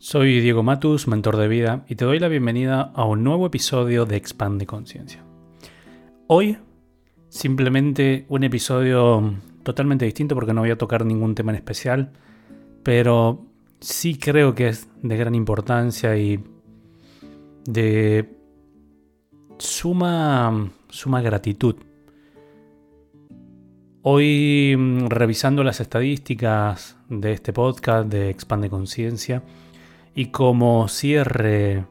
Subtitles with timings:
[0.00, 4.06] Soy Diego Matus, mentor de vida, y te doy la bienvenida a un nuevo episodio
[4.06, 5.24] de Expande Conciencia.
[6.28, 6.56] Hoy,
[7.28, 9.34] simplemente un episodio
[9.64, 12.12] totalmente distinto porque no voy a tocar ningún tema en especial,
[12.84, 13.44] pero
[13.80, 16.44] sí creo que es de gran importancia y
[17.64, 18.38] de
[19.58, 21.74] suma, suma gratitud.
[24.02, 24.76] Hoy,
[25.08, 29.42] revisando las estadísticas de este podcast de Expande Conciencia,
[30.18, 31.86] y como cierre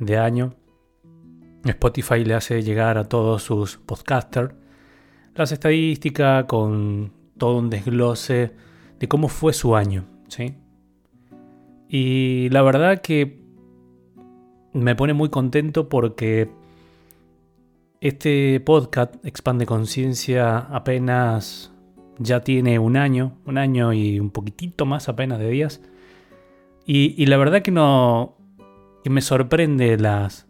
[0.00, 0.56] de año,
[1.64, 4.54] Spotify le hace llegar a todos sus podcasters
[5.36, 8.56] las estadísticas con todo un desglose
[8.98, 10.04] de cómo fue su año.
[10.26, 10.56] ¿sí?
[11.88, 13.40] Y la verdad que
[14.72, 16.50] me pone muy contento porque
[18.00, 21.72] este podcast Expande Conciencia apenas
[22.18, 25.80] ya tiene un año, un año y un poquitito más apenas de días.
[26.92, 28.36] Y, la verdad que no.
[29.04, 30.48] me sorprende las,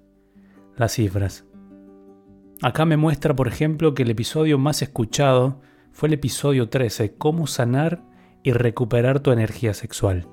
[0.74, 1.44] las cifras.
[2.62, 5.60] Acá me muestra, por ejemplo, que el episodio más escuchado
[5.92, 8.02] fue el episodio 13, Cómo sanar
[8.42, 10.28] y recuperar tu energía sexual.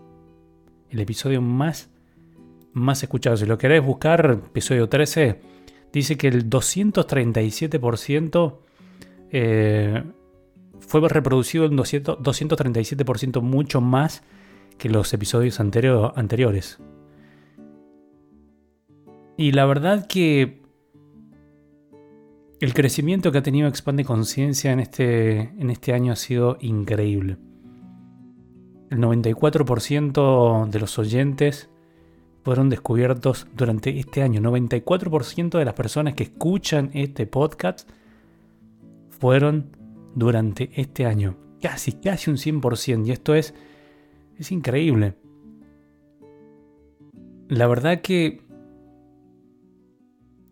[0.90, 1.90] El episodio más,
[2.72, 3.36] más escuchado.
[3.36, 5.42] Si lo querés buscar, episodio 13,
[5.92, 8.60] dice que el 237%
[9.32, 10.04] eh,
[10.80, 14.24] fue reproducido en 237% mucho más
[14.78, 16.80] que los episodios anteriores.
[19.38, 20.62] Y la verdad que
[22.60, 27.38] el crecimiento que ha tenido Expande Conciencia en este, en este año ha sido increíble.
[28.90, 31.70] El 94% de los oyentes
[32.44, 34.42] fueron descubiertos durante este año.
[34.42, 37.90] 94% de las personas que escuchan este podcast
[39.20, 39.76] fueron
[40.16, 41.36] durante este año.
[41.62, 43.06] Casi, casi un 100%.
[43.06, 43.54] Y esto es
[44.38, 45.16] es increíble.
[47.50, 48.42] La verdad que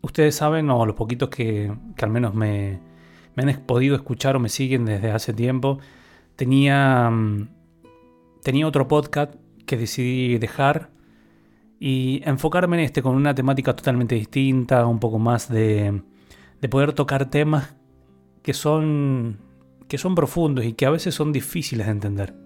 [0.02, 2.80] ustedes saben, o los poquitos que, al menos me,
[3.36, 5.80] han podido escuchar o me siguen desde hace tiempo,
[6.36, 7.50] tenía, mm,
[8.44, 9.36] tenía otro podcast
[9.66, 10.90] que decidí dejar
[11.80, 16.02] y enfocarme en este con una temática totalmente distinta, un poco más de,
[16.62, 17.76] de poder tocar temas
[18.42, 19.40] que son,
[19.88, 22.45] que son profundos y que a veces son difíciles de entender.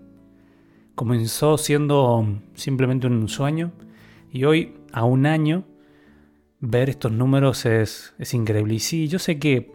[1.00, 3.72] Comenzó siendo simplemente un sueño
[4.34, 5.64] y hoy, a un año,
[6.60, 8.74] ver estos números es, increíble.
[8.74, 9.72] Y sí, yo sé que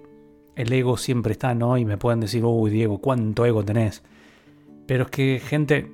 [0.54, 1.78] el ego siempre está, ¿no?
[1.78, 4.02] Y me pueden decir, uy, Diego, ¿cuánto ego tenés?
[4.86, 5.90] Pero es que, gente,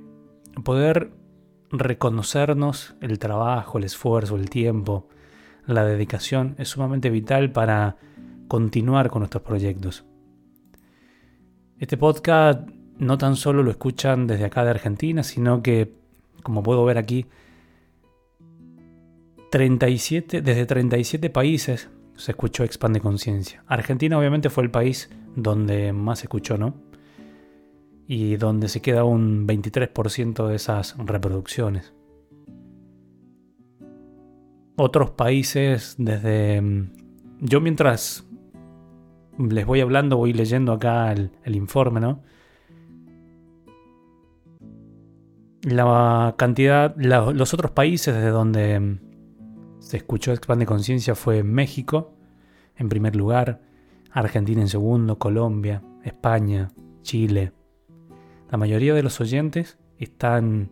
[0.65, 1.13] poder
[1.69, 5.07] reconocernos el trabajo, el esfuerzo, el tiempo,
[5.65, 7.95] la dedicación es sumamente vital para
[8.49, 10.03] continuar con nuestros proyectos.
[11.79, 12.67] Este podcast
[13.01, 15.91] no tan solo lo escuchan desde acá de Argentina, sino que,
[16.43, 17.25] como puedo ver aquí,
[19.49, 23.63] 37, desde 37 países se escuchó Expande Conciencia.
[23.65, 26.75] Argentina obviamente fue el país donde más se escuchó, ¿no?
[28.07, 31.93] Y donde se queda un 23% de esas reproducciones.
[34.75, 36.61] Otros países desde...
[37.39, 38.27] Yo mientras
[39.39, 42.21] les voy hablando, voy leyendo acá el, el informe, ¿no?
[45.63, 48.99] La cantidad, los otros países de donde mm,
[49.79, 52.13] se escuchó Expande Conciencia fue México,
[52.75, 53.61] en primer lugar,
[54.11, 56.71] Argentina en segundo, Colombia, España,
[57.03, 57.53] Chile.
[58.49, 60.71] La mayoría de los oyentes están,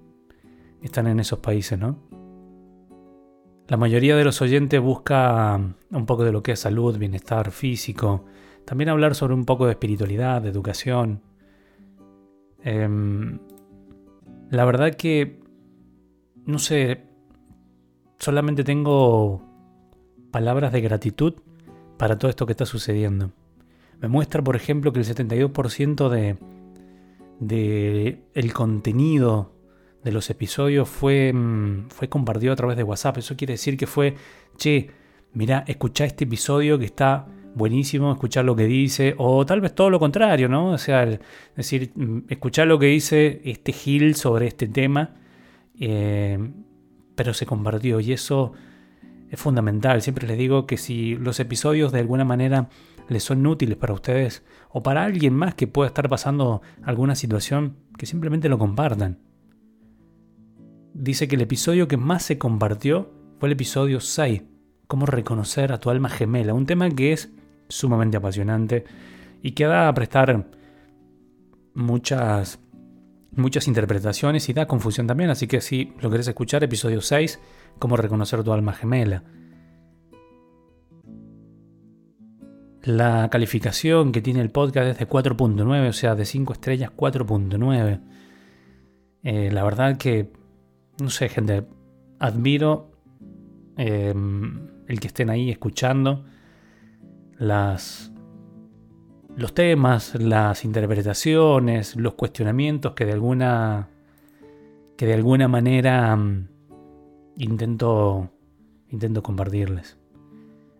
[0.82, 2.00] están en esos países, ¿no?
[3.68, 7.52] La mayoría de los oyentes busca mm, un poco de lo que es salud, bienestar
[7.52, 8.26] físico,
[8.66, 11.22] también hablar sobre un poco de espiritualidad, de educación.
[12.64, 13.40] Em,
[14.50, 15.40] la verdad que,
[16.46, 17.04] no sé,
[18.18, 19.42] solamente tengo
[20.32, 21.36] palabras de gratitud
[21.98, 23.32] para todo esto que está sucediendo.
[24.00, 26.38] Me muestra, por ejemplo, que el 72% de,
[27.40, 29.54] de el contenido
[30.04, 33.18] de los episodios fue, mm, fue compartido a través de WhatsApp.
[33.18, 34.16] Eso quiere decir que fue,
[34.57, 34.90] che,
[35.34, 37.28] mira, escucha este episodio que está
[37.60, 40.72] buenísimo escuchar lo que dice, o tal vez todo lo contrario, ¿no?
[40.72, 41.20] O sea, es
[41.56, 45.16] decir, mm, escuchar lo que dice este Gil sobre este tema,
[45.80, 46.40] eh,
[47.16, 48.54] pero se compartió y eso
[49.30, 50.02] es fundamental.
[50.02, 52.70] Siempre les digo que si los episodios de alguna manera
[53.10, 57.76] les son útiles para ustedes o para alguien más que pueda estar pasando alguna situación,
[57.98, 59.20] que simplemente lo compartan.
[60.94, 64.44] Dice que el episodio que más se compartió fue el episodio 6,
[64.88, 67.32] cómo reconocer a tu alma gemela, un tema que es
[67.69, 68.83] sumamente apasionante
[69.42, 70.48] y que da a prestar
[71.74, 72.60] muchas,
[73.31, 77.39] muchas interpretaciones y da confusión también, así que si lo querés escuchar, episodio 6,
[77.77, 79.24] cómo reconocer tu alma gemela.
[82.83, 88.01] La calificación que tiene el podcast es de 4.9, o sea, de 5 estrellas 4.9.
[89.24, 90.31] Eh, la verdad que,
[91.01, 91.65] no sé, gente,
[92.19, 92.92] admiro
[93.77, 96.25] em, el que estén ahí escuchando
[97.39, 98.12] las,
[99.36, 103.88] los temas, las interpretaciones, los cuestionamientos que de alguna,
[104.97, 106.47] que de alguna manera mm,
[107.38, 108.30] intento,
[108.89, 109.97] intento compartirles.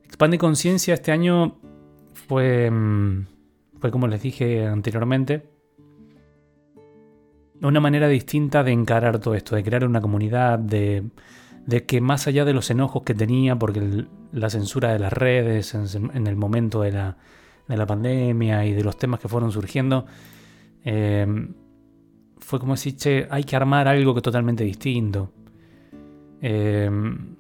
[0.04, 1.58] Expande Conciencia este año
[2.14, 3.26] fue, mm,
[3.80, 5.50] fue, como les dije anteriormente,
[7.62, 11.04] una manera distinta de encarar todo esto, de crear una comunidad, de,
[11.86, 16.28] que más allá de los enojos que tenía, porque la censura de las redes en,
[16.28, 20.06] el momento de la, pandemia y de los temas que fueron surgiendo,
[20.84, 21.54] em,
[22.38, 25.32] fue como decir, che, hay que armar algo que totalmente distinto.
[26.42, 27.36] Em,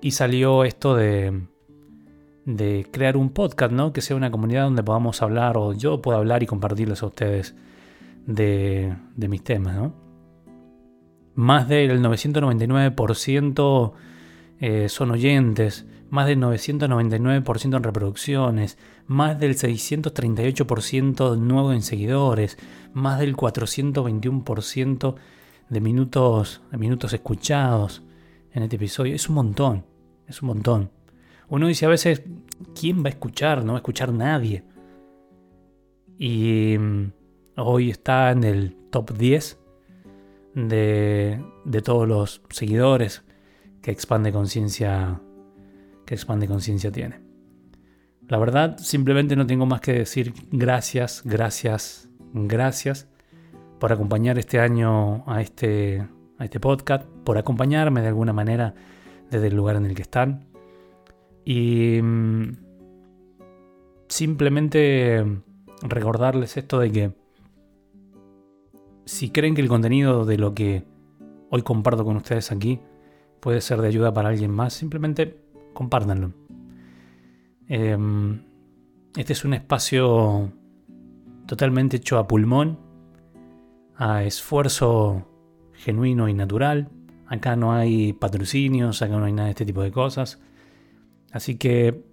[0.00, 1.42] y salió esto de,
[2.44, 3.92] de crear un podcast, ¿no?
[3.92, 7.54] Que sea una comunidad donde podamos hablar o yo pueda hablar y compartirles a ustedes
[8.26, 10.09] de, mis temas, ¿no?
[11.34, 13.92] Más del 999%
[14.60, 22.58] eh, son oyentes, más del 999% en reproducciones, más del 638% nuevo en seguidores,
[22.92, 25.14] más del 421%
[25.68, 28.02] de minutos, de minutos escuchados
[28.52, 29.14] en este episodio.
[29.14, 29.84] Es un montón,
[30.26, 30.90] es un montón.
[31.48, 32.22] Uno dice a veces,
[32.78, 33.64] ¿quién va a escuchar?
[33.64, 34.64] No va a escuchar nadie.
[36.18, 37.12] Y mm,
[37.56, 39.59] hoy está en el top 10
[40.54, 43.22] de, de todos los seguidores
[43.82, 45.20] que Expande Conciencia
[46.06, 47.20] que Expande Conciencia tiene.
[48.28, 53.08] La verdad, simplemente no tengo más que decir gracias, gracias, gracias
[53.78, 56.06] por acompañar este año a este,
[56.38, 58.74] a este podcast, por acompañarme de alguna manera
[59.30, 60.46] desde el lugar en el que están.
[61.44, 62.52] Y mm,
[64.08, 65.24] simplemente
[65.82, 67.19] recordarles esto de que
[69.10, 70.84] si creen que el contenido de lo que
[71.50, 72.78] hoy comparto con ustedes aquí
[73.40, 75.36] puede ser de ayuda para alguien más, simplemente
[75.74, 76.32] compártanlo.
[77.66, 78.40] Em,
[79.16, 80.52] este es un espacio
[81.44, 82.78] totalmente hecho a pulmón,
[83.96, 85.26] a esfuerzo
[85.72, 86.88] genuino y natural.
[87.26, 90.40] Acá no hay patrocinios, acá no hay nada de este tipo de cosas.
[91.32, 92.04] Así que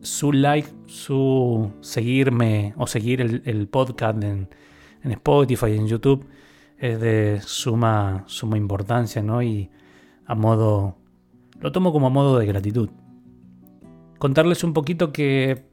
[0.00, 4.48] su like, su seguirme o seguir el, podcast en,
[5.12, 6.26] Spotify y en YouTube
[6.78, 9.42] es de suma, suma importancia, ¿no?
[9.42, 9.70] Y
[10.26, 10.96] a modo.
[11.60, 12.90] Lo tomo como a modo de gratitud.
[14.18, 15.64] Contarles un poquito que.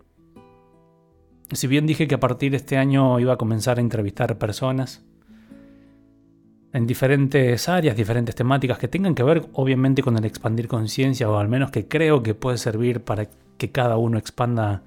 [1.51, 5.03] Si bien dije que a partir de este año iba a comenzar a entrevistar personas
[6.74, 11.38] en diferentes áreas, diferentes temáticas que tengan que ver obviamente con el expandir conciencia o
[11.38, 13.27] al menos que creo que puede servir para
[13.57, 14.81] que cada uno expanda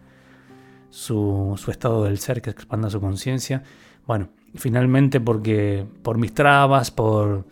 [0.91, 3.63] su, estado del ser, que expanda su conciencia.
[4.07, 7.45] Bueno, finalmente porque por mis trabas, por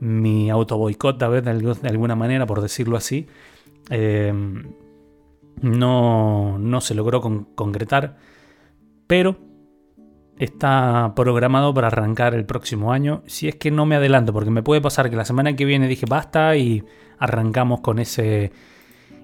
[0.00, 3.26] mi auto boicot, vez de alguna manera, por decirlo así,
[3.90, 4.64] em,
[5.60, 7.20] no, no, se logró
[7.54, 8.16] concretar,
[9.06, 9.38] pero
[10.38, 13.22] está programado para arrancar el próximo año.
[13.26, 15.88] Si es que no me adelanto, porque me puede pasar que la semana que viene
[15.88, 16.84] dije basta y
[17.18, 18.52] arrancamos con ese,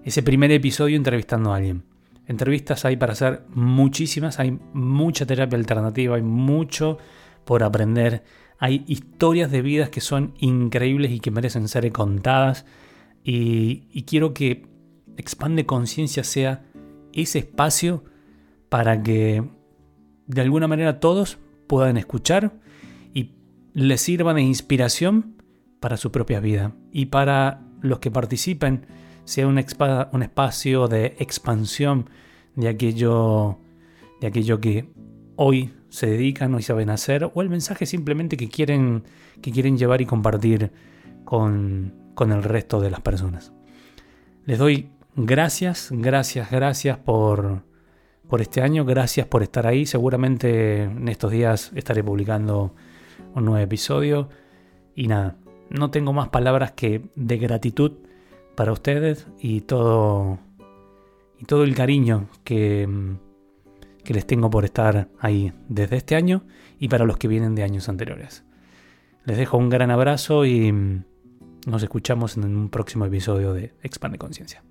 [0.04, 1.84] ese primer episodio entrevistando a alguien.
[2.26, 6.98] Entrevistas hay para hacer muchísimas, hay mucha terapia alternativa, hay mucho
[7.44, 8.22] por aprender,
[8.58, 12.64] hay historias de vidas que son increíbles y que merecen ser contadas.
[13.24, 14.66] Y, quiero que
[15.16, 16.64] Expande Conciencia sea
[17.12, 18.04] ese espacio
[18.68, 19.42] para que
[20.26, 22.52] de alguna manera todos puedan escuchar
[23.12, 23.32] y
[23.74, 25.42] les sirva de inspiración
[25.80, 28.86] para su propia vida y para los que participen
[29.24, 29.62] sea un,
[30.12, 32.08] un espacio de expansión
[32.54, 33.58] de aquello,
[34.20, 34.88] de aquello que
[35.36, 39.04] hoy se dedican, hoy saben hacer, o el mensaje simplemente que quieren,
[39.42, 40.72] que quieren llevar y compartir
[41.24, 43.52] con, con el resto de las personas.
[44.46, 47.62] Les doy gracias, gracias, gracias por,
[48.26, 48.86] por este año.
[48.86, 49.84] Gracias por estar ahí.
[49.84, 52.74] Seguramente en estos días estaré publicando
[53.34, 54.30] un nuevo episodio.
[54.94, 55.36] Y nada,
[55.68, 57.92] no tengo más palabras que de gratitud
[58.54, 60.38] para ustedes y todo,
[61.38, 62.88] y todo el cariño que,
[64.04, 66.44] que les tengo por estar ahí desde este año
[66.78, 68.44] y para los que vienen de años anteriores.
[69.24, 70.72] Les dejo un gran abrazo y
[71.66, 74.64] nos escuchamos en un próximo episodio de Expande Conciencia.